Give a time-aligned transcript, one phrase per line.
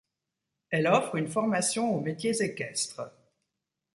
[0.71, 3.11] Elle offre une formation aux métiers équestres.